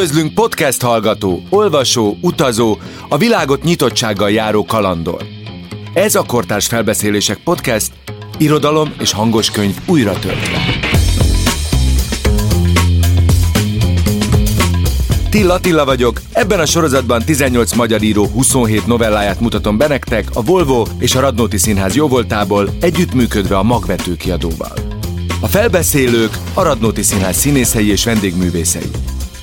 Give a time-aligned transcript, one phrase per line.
[0.00, 5.26] Üdvözlünk podcast hallgató, olvasó, utazó, a világot nyitottsággal járó kalandor.
[5.92, 7.92] Ez a Kortárs Felbeszélések Podcast,
[8.38, 10.58] irodalom és hangos könyv újra töltve.
[15.30, 20.42] Tilla Tilla vagyok, ebben a sorozatban 18 magyar író 27 novelláját mutatom be nektek a
[20.42, 24.72] Volvo és a Radnóti Színház jóvoltából együttműködve a Magvető kiadóval.
[25.40, 28.90] A felbeszélők a Radnóti Színház színészei és vendégművészei.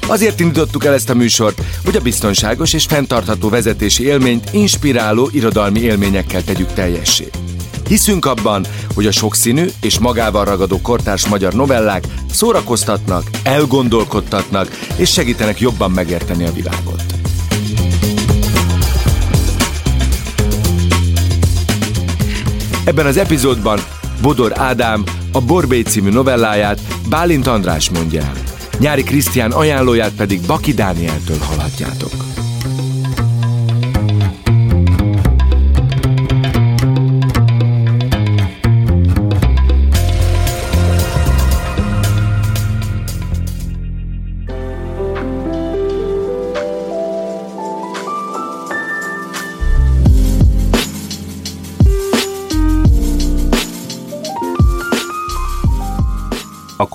[0.07, 5.79] Azért indítottuk el ezt a műsort, hogy a biztonságos és fenntartható vezetési élményt inspiráló irodalmi
[5.79, 7.29] élményekkel tegyük teljessé.
[7.87, 15.59] Hiszünk abban, hogy a sokszínű és magával ragadó kortárs magyar novellák szórakoztatnak, elgondolkodtatnak és segítenek
[15.59, 17.03] jobban megérteni a világot.
[22.85, 23.79] Ebben az epizódban
[24.21, 26.79] Bodor Ádám a Borbély című novelláját
[27.09, 28.46] Bálint András mondja el.
[28.79, 32.46] Nyári Krisztián ajánlóját pedig Baki Dánieltől hallhatjátok.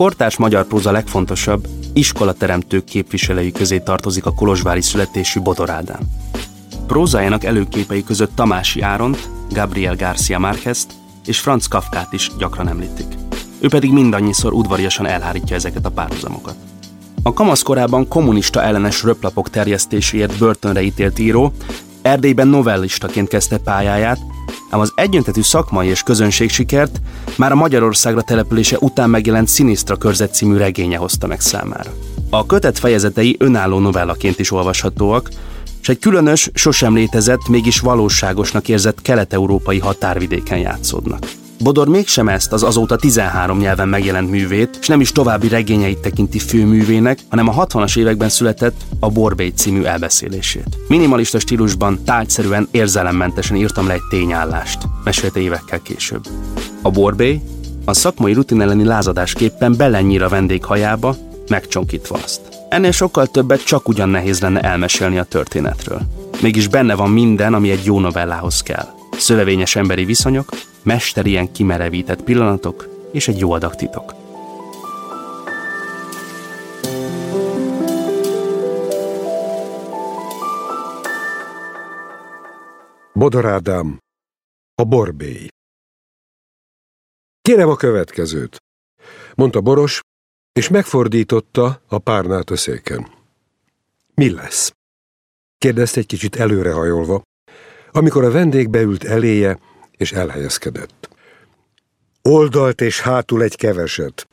[0.02, 6.00] Kortárs magyar próza legfontosabb, iskolateremtők képviselői közé tartozik a kolozsvári születésű Bodor Ádám.
[6.86, 10.86] Prózájának előképei között Tamási Áront, Gabriel Garcia Márquez
[11.26, 13.06] és Franz Kafkát is gyakran említik.
[13.60, 16.56] Ő pedig mindannyiszor udvariasan elhárítja ezeket a párhuzamokat.
[17.22, 21.52] A kamaszkorában kommunista ellenes röplapok terjesztéséért börtönre ítélt író,
[22.02, 24.18] Erdélyben novellistaként kezdte pályáját,
[24.70, 27.00] ám az egyöntetű szakmai és közönség sikert
[27.36, 31.90] már a Magyarországra települése után megjelent Sinisztra körzet című regénye hozta meg számára.
[32.30, 35.28] A kötet fejezetei önálló novellaként is olvashatóak,
[35.80, 41.26] és egy különös, sosem létezett, mégis valóságosnak érzett kelet-európai határvidéken játszódnak.
[41.62, 46.38] Bodor mégsem ezt az azóta 13 nyelven megjelent művét, és nem is további regényeit tekinti
[46.38, 50.76] főművének, hanem a 60-as években született a Borbély című elbeszélését.
[50.88, 56.22] Minimalista stílusban, tárgyszerűen, érzelemmentesen írtam le egy tényállást, mesélte évekkel később.
[56.82, 57.40] A Borbély
[57.84, 61.16] a szakmai rutin elleni lázadásképpen belenyír a vendég hajába,
[61.48, 62.40] megcsonkítva azt.
[62.68, 66.00] Ennél sokkal többet csak ugyan nehéz lenne elmesélni a történetről.
[66.40, 69.00] Mégis benne van minden, ami egy jó novellához kell.
[69.18, 70.48] Szövevényes emberi viszonyok,
[70.82, 74.14] mesterien kimerevített pillanatok és egy jó adag titok.
[83.12, 83.98] Bodor Ádám,
[84.74, 85.48] a borbély.
[87.42, 88.56] Kérem a következőt,
[89.34, 90.00] mondta Boros,
[90.52, 93.10] és megfordította a párnát a széken.
[94.14, 94.72] Mi lesz?
[95.58, 97.22] kérdezte egy kicsit előrehajolva,
[97.92, 99.58] amikor a vendég beült eléje,
[99.96, 101.08] és elhelyezkedett.
[102.22, 104.28] Oldalt és hátul egy keveset.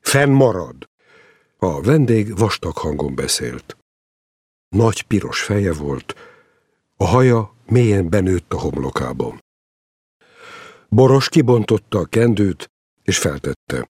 [0.00, 0.76] Fenn marad.
[1.58, 3.76] A vendég vastag hangon beszélt.
[4.68, 6.14] Nagy piros feje volt,
[6.96, 9.38] a haja mélyen benőtt a homlokába.
[10.88, 12.70] Boros kibontotta a kendőt,
[13.02, 13.88] és feltette.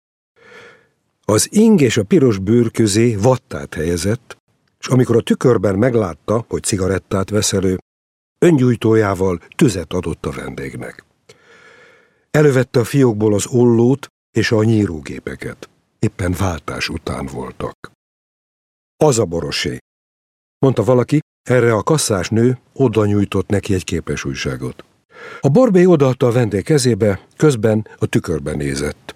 [1.25, 4.37] Az ing és a piros bőr közé vattát helyezett,
[4.79, 7.79] és amikor a tükörben meglátta, hogy cigarettát vesz elő,
[8.45, 11.05] öngyújtójával tüzet adott a vendégnek.
[12.31, 14.07] Elővette a fiókból az ollót
[14.37, 15.69] és a nyírógépeket.
[15.99, 17.93] Éppen váltás után voltak.
[18.97, 19.79] Az a borosé,
[20.59, 21.19] mondta valaki,
[21.49, 24.85] erre a kasszás nő oda nyújtott neki egy képes újságot.
[25.41, 29.15] A borbé odaadta a vendég kezébe, közben a tükörben nézett.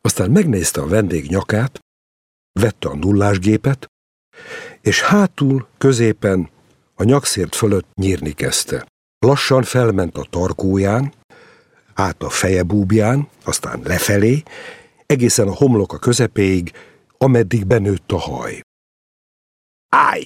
[0.00, 1.78] Aztán megnézte a vendég nyakát,
[2.60, 3.86] vette a nullásgépet,
[4.80, 6.50] és hátul, középen,
[6.96, 8.86] a nyakszért fölött nyírni kezdte.
[9.18, 11.12] Lassan felment a tarkóján,
[11.94, 14.42] át a feje búbján, aztán lefelé,
[15.06, 16.72] egészen a homlok a közepéig,
[17.18, 18.60] ameddig benőtt a haj.
[19.88, 20.24] Állj!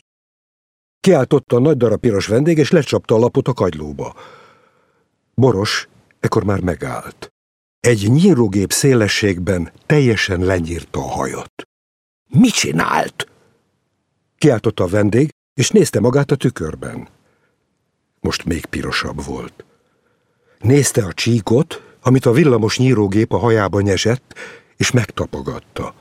[1.00, 4.14] Kiáltotta a nagy darab piros vendég, és lecsapta a lapot a kagylóba.
[5.34, 5.88] Boros
[6.20, 7.28] ekkor már megállt.
[7.80, 11.62] Egy nyírógép szélességben teljesen lenyírta a hajat.
[12.28, 13.26] Mit csinált?
[14.36, 17.08] Kiáltotta a vendég, és nézte magát a tükörben.
[18.20, 19.64] Most még pirosabb volt.
[20.58, 24.34] Nézte a csíkot, amit a villamos nyírógép a hajába nyesett,
[24.76, 25.94] és megtapogatta.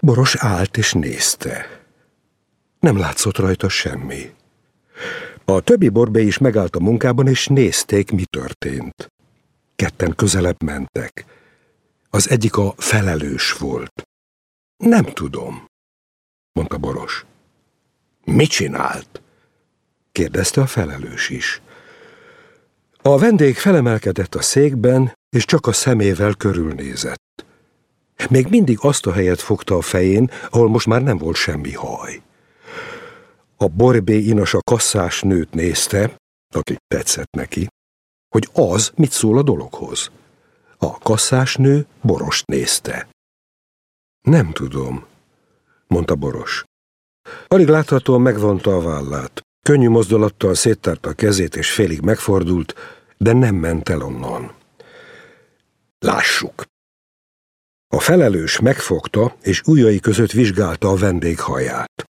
[0.00, 1.84] Boros állt és nézte.
[2.80, 4.34] Nem látszott rajta semmi.
[5.44, 9.12] A többi borbé is megállt a munkában, és nézték, mi történt.
[9.76, 11.24] Ketten közelebb mentek.
[12.10, 14.02] Az egyik a felelős volt.
[14.76, 15.64] Nem tudom,
[16.52, 17.24] mondta Boros.
[18.26, 19.22] Mit csinált?
[20.12, 21.60] kérdezte a felelős is.
[23.02, 27.44] A vendég felemelkedett a székben, és csak a szemével körülnézett.
[28.30, 32.22] Még mindig azt a helyet fogta a fején, ahol most már nem volt semmi haj.
[33.56, 36.16] A borbé inas a kasszás nőt nézte,
[36.54, 37.66] aki tetszett neki,
[38.28, 40.10] hogy az mit szól a dologhoz.
[40.78, 43.08] A kasszás nő Borost nézte.
[44.20, 45.06] Nem tudom,
[45.86, 46.64] mondta Boros.
[47.46, 49.40] Alig láthatóan megvonta a vállát.
[49.62, 52.74] Könnyű mozdulattal széttárta a kezét, és félig megfordult,
[53.16, 54.54] de nem ment el onnan.
[55.98, 56.64] Lássuk!
[57.88, 62.04] A felelős megfogta, és ujjai között vizsgálta a vendég haját.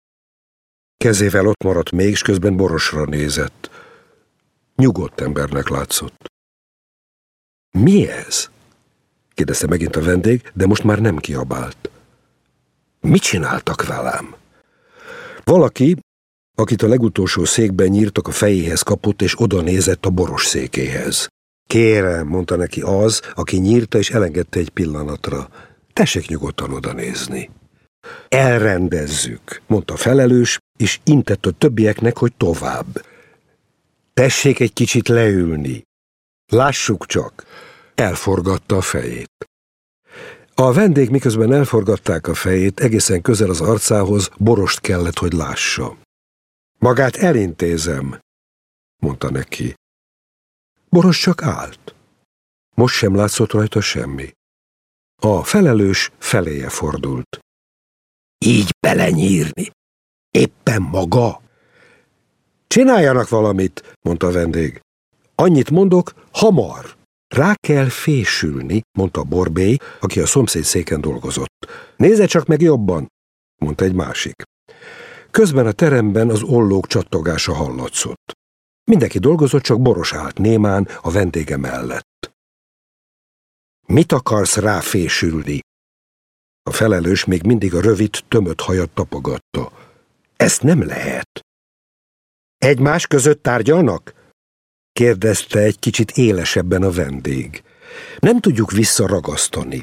[0.97, 3.69] Kezével ott maradt még, és közben borosra nézett.
[4.75, 6.31] Nyugodt embernek látszott.
[7.71, 8.49] Mi ez?
[9.33, 11.89] kérdezte megint a vendég, de most már nem kiabált.
[12.99, 14.35] Mit csináltak velem?
[15.43, 15.97] Valaki,
[16.55, 21.27] akit a legutolsó székben nyírtak a fejéhez kapott, és oda nézett a boros székéhez.
[21.67, 25.49] Kérem, mondta neki az, aki nyírta és elengedte egy pillanatra.
[25.93, 27.49] Tessék nyugodtan oda nézni.
[28.27, 33.05] Elrendezzük, mondta felelős, és intett a többieknek, hogy tovább.
[34.13, 35.81] Tessék egy kicsit leülni.
[36.51, 37.45] Lássuk csak.
[37.95, 39.31] Elforgatta a fejét.
[40.55, 45.97] A vendég miközben elforgatták a fejét, egészen közel az arcához, borost kellett, hogy lássa.
[46.79, 48.19] Magát elintézem,
[49.01, 49.73] mondta neki.
[50.89, 51.95] Boros csak állt.
[52.75, 54.31] Most sem látszott rajta semmi.
[55.21, 57.39] A felelős feléje fordult.
[58.37, 59.71] Így belenyírni?
[60.31, 61.41] Éppen maga?
[62.67, 64.81] Csináljanak valamit, mondta a vendég.
[65.35, 66.95] Annyit mondok, hamar.
[67.33, 71.67] Rá kell fésülni, mondta Borbély, aki a szomszéd széken dolgozott.
[71.95, 73.07] Nézze csak meg jobban,
[73.61, 74.43] mondta egy másik.
[75.31, 78.33] Közben a teremben az ollók csattogása hallatszott.
[78.83, 82.33] Mindenki dolgozott, csak Boros állt némán a vendége mellett.
[83.87, 85.59] Mit akarsz ráfésülni?
[86.63, 89.71] A felelős még mindig a rövid, tömött hajat tapogatta.
[90.35, 91.29] Ezt nem lehet.
[92.57, 94.22] Egymás között tárgyalnak?
[94.93, 97.63] Kérdezte egy kicsit élesebben a vendég.
[98.19, 99.81] Nem tudjuk visszaragasztani,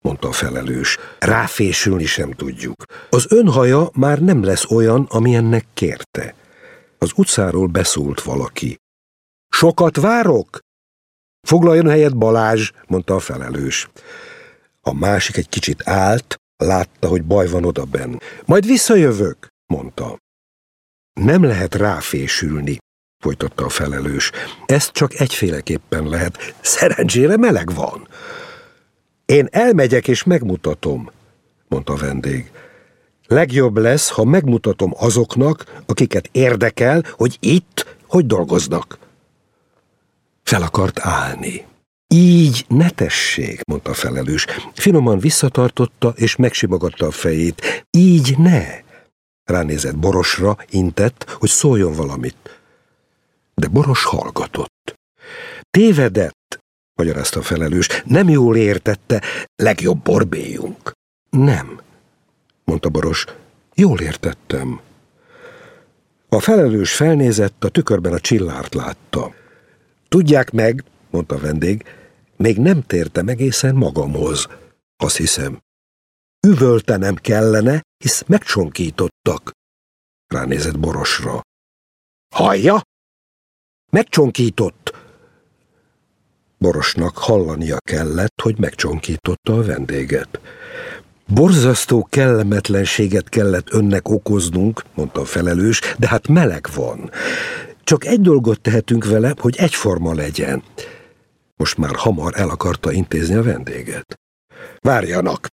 [0.00, 0.98] mondta a felelős.
[1.18, 2.84] Ráfésülni sem tudjuk.
[3.10, 6.34] Az önhaja már nem lesz olyan, amilyennek kérte.
[6.98, 8.76] Az utcáról beszólt valaki.
[9.48, 10.58] Sokat várok?
[11.46, 13.90] Foglaljon helyet Balázs, mondta a felelős.
[14.80, 18.20] A másik egy kicsit állt, látta, hogy baj van odaben.
[18.44, 20.18] Majd visszajövök, mondta.
[21.12, 22.78] Nem lehet ráfésülni,
[23.22, 24.30] folytatta a felelős.
[24.66, 26.54] Ezt csak egyféleképpen lehet.
[26.60, 28.08] Szerencsére meleg van.
[29.26, 31.10] Én elmegyek és megmutatom,
[31.68, 32.50] mondta a vendég.
[33.26, 38.98] Legjobb lesz, ha megmutatom azoknak, akiket érdekel, hogy itt hogy dolgoznak.
[40.42, 41.66] Fel akart állni.
[42.14, 44.46] Így ne tessék, mondta felelős.
[44.74, 47.86] Finoman visszatartotta és megsimogatta a fejét.
[47.90, 48.64] Így ne.
[49.44, 52.61] Ránézett Borosra, intett, hogy szóljon valamit.
[53.54, 54.94] De Boros hallgatott.
[55.70, 56.58] Tévedett,
[56.94, 57.88] magyarázta a felelős.
[58.04, 59.22] Nem jól értette,
[59.54, 60.92] legjobb borbéjunk.
[61.30, 61.80] Nem,
[62.64, 63.24] mondta Boros.
[63.74, 64.80] Jól értettem.
[66.28, 69.34] A felelős felnézett, a tükörben a csillárt látta.
[70.08, 71.84] Tudják meg, mondta a vendég,
[72.36, 74.48] még nem tértem egészen magamhoz.
[74.96, 75.58] Azt hiszem.
[76.46, 79.50] Üvöltenem kellene, hisz megcsonkítottak.
[80.26, 81.40] Ránézett Borosra.
[82.34, 82.82] Hallja?
[83.96, 84.94] Megcsonkított.
[86.58, 90.40] Borosnak hallania kellett, hogy megcsonkította a vendéget.
[91.26, 97.10] Borzasztó kellemetlenséget kellett önnek okoznunk, mondta a felelős, de hát meleg van.
[97.84, 100.62] Csak egy dolgot tehetünk vele, hogy egyforma legyen.
[101.56, 104.20] Most már hamar el akarta intézni a vendéget.
[104.80, 105.46] Várjanak!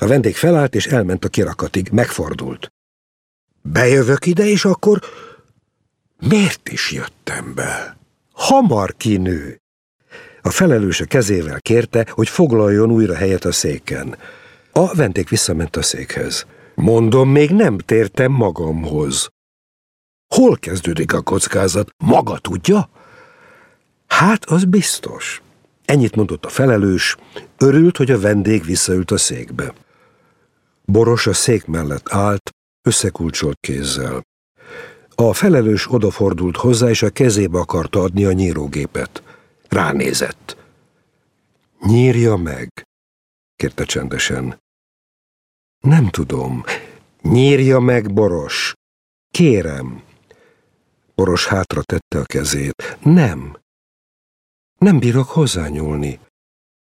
[0.00, 2.72] A vendég felállt és elment a kirakatig, megfordult.
[3.62, 5.00] Bejövök ide, és akkor...
[6.28, 7.96] Miért is jöttem be?
[8.32, 9.60] Hamar kinő!
[10.42, 14.16] A felelős a kezével kérte, hogy foglaljon újra helyet a széken.
[14.72, 16.46] A vendég visszament a székhez.
[16.74, 19.28] Mondom, még nem tértem magamhoz.
[20.34, 21.90] Hol kezdődik a kockázat?
[22.04, 22.88] Maga tudja?
[24.06, 25.42] Hát, az biztos.
[25.84, 27.16] Ennyit mondott a felelős,
[27.58, 29.74] örült, hogy a vendég visszaült a székbe.
[30.84, 32.50] Boros a szék mellett állt,
[32.82, 34.22] összekulcsolt kézzel.
[35.14, 39.22] A felelős odafordult hozzá, és a kezébe akarta adni a nyírógépet.
[39.68, 40.56] Ránézett.
[41.80, 42.68] Nyírja meg,
[43.56, 44.60] kérte csendesen.
[45.80, 46.64] Nem tudom.
[47.22, 48.74] Nyírja meg, Boros.
[49.30, 50.02] Kérem.
[51.14, 52.98] Boros hátra tette a kezét.
[53.02, 53.56] Nem.
[54.78, 56.20] Nem bírok hozzányúlni.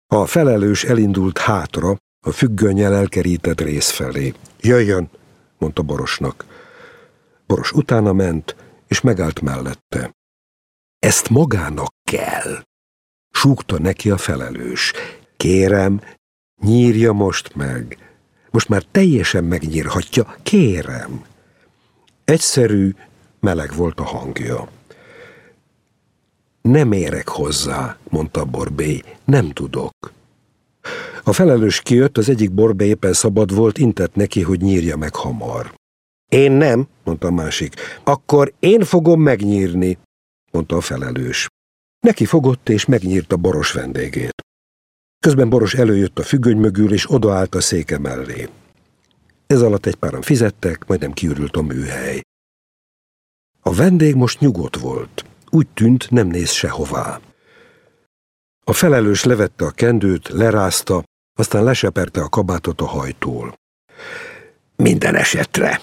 [0.06, 1.96] A felelős elindult hátra,
[2.26, 4.34] a függönnyel elkerített rész felé.
[4.60, 5.10] Jöjjön,
[5.58, 6.55] mondta Borosnak.
[7.46, 8.56] Boros utána ment,
[8.88, 10.14] és megállt mellette.
[10.98, 12.62] Ezt magának kell,
[13.30, 14.92] súgta neki a felelős.
[15.36, 16.00] Kérem,
[16.62, 17.98] nyírja most meg.
[18.50, 21.24] Most már teljesen megnyírhatja, kérem.
[22.24, 22.94] Egyszerű,
[23.40, 24.68] meleg volt a hangja.
[26.62, 30.12] Nem érek hozzá, mondta Borbé, nem tudok.
[31.24, 35.74] A felelős kijött, az egyik borbé éppen szabad volt, intett neki, hogy nyírja meg hamar.
[36.28, 37.74] Én nem, mondta a másik.
[38.04, 39.98] Akkor én fogom megnyírni,
[40.52, 41.48] mondta a felelős.
[42.00, 44.34] Neki fogott és megnyírta Boros vendégét.
[45.18, 48.48] Közben Boros előjött a függöny mögül, és odaállt a széke mellé.
[49.46, 52.20] Ez alatt egy páran fizettek, majdnem kiürült a műhely.
[53.60, 55.24] A vendég most nyugodt volt.
[55.50, 57.20] Úgy tűnt, nem néz sehová.
[58.64, 61.02] A felelős levette a kendőt, lerázta,
[61.38, 63.54] aztán leseperte a kabátot a hajtól.
[64.76, 65.80] Minden esetre.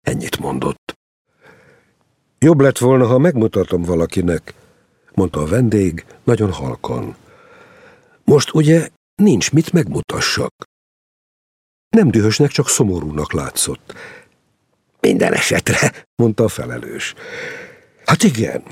[0.00, 0.98] Ennyit mondott.
[2.38, 4.54] Jobb lett volna, ha megmutatom valakinek,
[5.14, 7.16] mondta a vendég, nagyon halkan.
[8.24, 10.52] Most ugye nincs mit megmutassak.
[11.88, 13.94] Nem dühösnek, csak szomorúnak látszott.
[15.00, 17.14] Minden esetre, mondta a felelős.
[18.04, 18.62] Hát igen.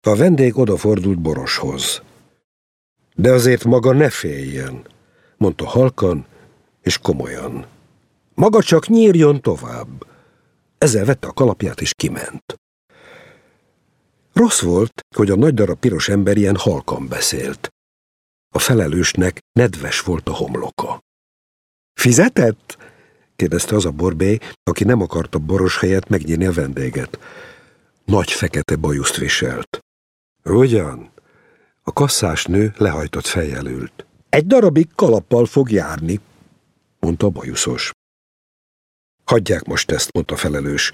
[0.00, 2.02] A vendég odafordult Boroshoz.
[3.14, 4.86] De azért maga ne féljen,
[5.36, 6.26] mondta halkan
[6.82, 7.66] és komolyan.
[8.34, 10.06] Maga csak nyírjon tovább.
[10.84, 12.54] Ezzel vette a kalapját és kiment.
[14.32, 17.68] Rossz volt, hogy a nagy darab piros ember ilyen halkan beszélt.
[18.54, 21.00] A felelősnek nedves volt a homloka.
[22.00, 22.78] Fizetett?
[23.36, 27.18] kérdezte az a borbé, aki nem akarta boros helyett megnyírni a vendéget.
[28.04, 29.78] Nagy fekete bajuszt viselt.
[30.44, 31.10] Ugyan?
[31.82, 34.06] A kasszás nő lehajtott fejjel ült.
[34.28, 36.20] Egy darabig kalappal fog járni,
[36.98, 37.92] mondta a bajuszos.
[39.24, 40.92] Hagyják most ezt, mondta felelős.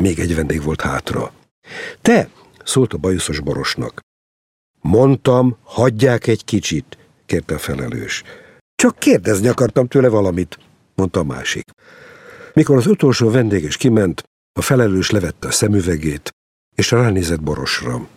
[0.00, 1.32] Még egy vendég volt hátra.
[2.00, 2.30] Te,
[2.64, 4.00] szólt a bajuszos borosnak.
[4.80, 8.22] Mondtam, hagyják egy kicsit, kérte a felelős.
[8.74, 10.58] Csak kérdezni akartam tőle valamit,
[10.94, 11.70] mondta a másik.
[12.54, 16.30] Mikor az utolsó vendég is kiment, a felelős levette a szemüvegét,
[16.74, 18.08] és ránézett Borosra.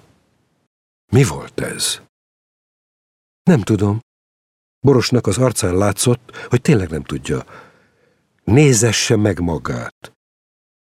[1.11, 2.01] Mi volt ez?
[3.43, 3.99] Nem tudom.
[4.79, 7.45] Borosnak az arcán látszott, hogy tényleg nem tudja.
[8.43, 10.13] Nézesse meg magát.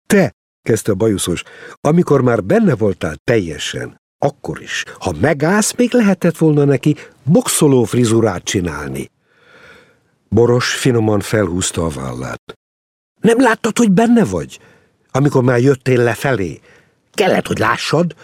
[0.08, 1.44] Te, kezdte a bajuszos,
[1.82, 8.44] amikor már benne voltál teljesen, akkor is, ha megállsz, még lehetett volna neki boxoló frizurát
[8.44, 9.12] csinálni.
[10.30, 12.54] Boros finoman felhúzta a vállát.
[13.22, 14.60] Nem láttad, hogy benne vagy?
[15.12, 16.62] Amikor már jöttél lefelé?
[17.12, 18.16] Kellett, hogy lássad?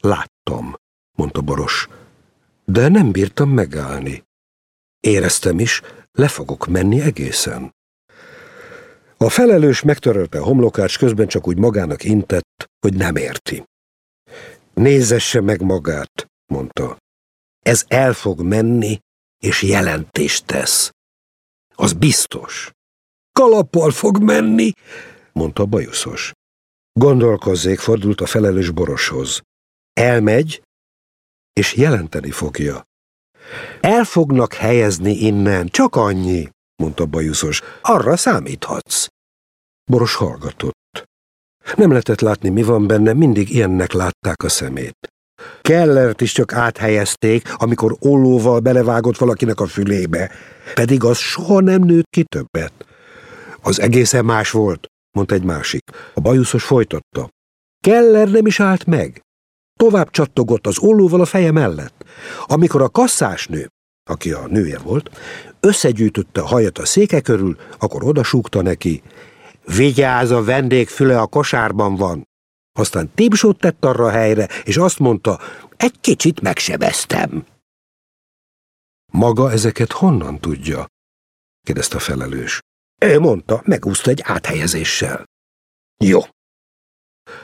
[0.00, 0.74] Láttam,
[1.16, 1.88] mondta Boros,
[2.64, 4.24] de nem bírtam megállni.
[5.00, 7.74] Éreztem is, le fogok menni egészen.
[9.18, 13.64] A felelős megtörölte homlokát, közben csak úgy magának intett, hogy nem érti.
[14.74, 16.96] Nézesse meg magát, mondta.
[17.60, 18.98] Ez el fog menni,
[19.38, 20.90] és jelentést tesz.
[21.74, 22.70] Az biztos.
[23.32, 24.72] Kalappal fog menni,
[25.32, 26.32] mondta bajuszos.
[26.92, 29.40] Gondolkozzék, fordult a felelős boroshoz.
[29.92, 30.62] Elmegy,
[31.52, 32.82] és jelenteni fogja.
[33.80, 37.62] El fognak helyezni innen, csak annyi, mondta bajuszos.
[37.82, 39.06] Arra számíthatsz.
[39.90, 41.04] Boros hallgatott.
[41.74, 45.08] Nem lehetett látni, mi van benne, mindig ilyennek látták a szemét.
[45.60, 50.30] Kellert is csak áthelyezték, amikor ollóval belevágott valakinek a fülébe,
[50.74, 52.72] pedig az soha nem nőtt ki többet.
[53.62, 55.82] Az egészen más volt, mondta egy másik.
[56.14, 57.28] A bajuszos folytatta.
[57.80, 59.20] Keller nem is állt meg.
[59.78, 62.04] Tovább csattogott az ollóval a feje mellett.
[62.46, 63.68] Amikor a kasszásnő,
[64.08, 65.10] aki a nője volt,
[65.60, 69.02] összegyűjtötte a hajat a széke körül, akkor odasúgta neki.
[69.64, 72.28] Vigyázz, a vendég füle a kosárban van.
[72.78, 75.40] Aztán tipsót tett arra a helyre, és azt mondta,
[75.76, 77.46] egy kicsit megsebeztem.
[79.12, 80.86] Maga ezeket honnan tudja?
[81.66, 82.60] kérdezte a felelős.
[83.00, 85.24] Ő mondta, megúszta egy áthelyezéssel.
[86.04, 86.20] Jó.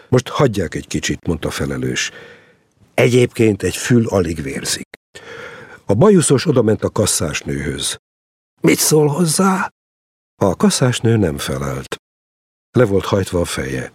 [0.09, 2.11] Most hagyják egy kicsit, mondta a felelős.
[2.95, 4.92] Egyébként egy fül alig vérzik.
[5.93, 7.97] A bajuszos odament a kasszásnőhöz.
[8.61, 9.73] Mit szól hozzá?
[10.35, 11.97] A kasszásnő nem felelt.
[12.71, 13.93] Le volt hajtva a feje.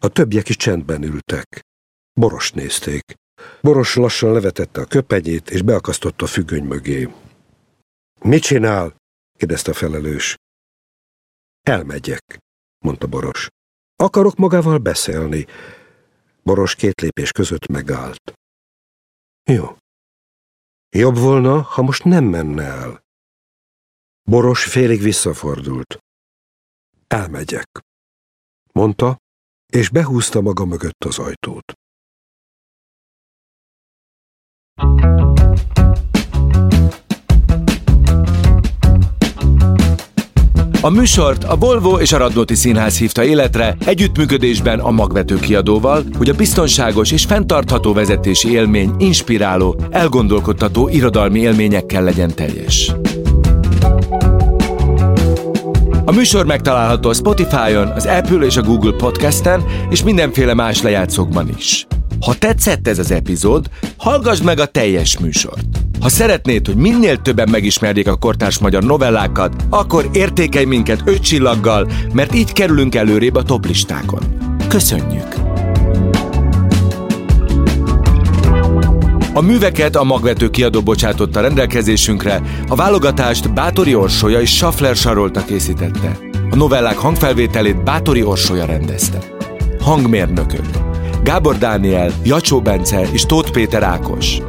[0.00, 1.60] A többiek is csendben ültek.
[2.12, 3.14] Boros nézték.
[3.60, 7.12] Boros lassan levetette a köpenyét, és beakasztotta a függöny mögé.
[8.20, 8.96] Mit csinál?
[9.38, 10.36] kérdezte a felelős.
[11.62, 12.38] Elmegyek,
[12.84, 13.48] mondta Boros.
[13.96, 15.46] Akarok magával beszélni.
[16.42, 18.32] Boros két lépés között megállt.
[19.44, 19.76] Jó.
[20.94, 23.04] Jobb volna, ha most nem menne el.
[24.22, 25.98] Boros félig visszafordult.
[27.06, 27.68] Elmegyek,
[28.72, 29.16] mondta,
[29.66, 31.72] és behúzta maga mögött az ajtót.
[40.84, 46.28] A műsort a Volvo és a Radnóti Színház hívta életre együttműködésben a magvető kiadóval, hogy
[46.28, 52.92] a biztonságos és fenntartható vezetési élmény inspiráló, elgondolkodtató irodalmi élményekkel legyen teljes.
[56.04, 61.48] A műsor megtalálható a Spotify-on, az Apple és a Google Podcast-en, és mindenféle más lejátszókban
[61.56, 61.86] is.
[62.20, 65.81] Ha tetszett ez az epizód, hallgassd meg a teljes műsort.
[66.02, 71.90] Ha szeretnéd, hogy minél többen megismerjék a kortárs magyar novellákat, akkor értékelj minket öt csillaggal,
[72.12, 74.20] mert így kerülünk előrébb a toplistákon.
[74.68, 75.34] Köszönjük!
[79.34, 86.18] A műveket a magvető kiadó bocsátotta rendelkezésünkre, a válogatást Bátori Orsolya és Schaffler Sarolta készítette.
[86.50, 89.18] A novellák hangfelvételét Bátori Orsolya rendezte.
[89.80, 90.66] Hangmérnökök
[91.22, 94.40] Gábor Dániel, Jacsó Bence és Tóth Péter Ákos.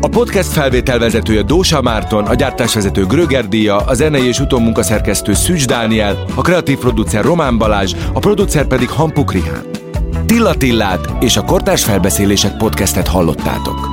[0.00, 6.24] A podcast felvételvezetője Dósa Márton, a gyártásvezető Gröger Díja, a zenei és utómunkaszerkesztő Szűcs Dániel,
[6.34, 9.64] a kreatív producer Román Balázs, a producer pedig Hampuk Rihán.
[10.26, 13.88] Tilla Tillát és a Kortárs Felbeszélések podcastet hallottátok.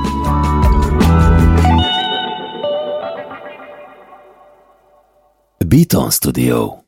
[5.66, 6.84] Beaton Studio